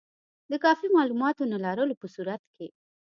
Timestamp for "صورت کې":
2.15-2.67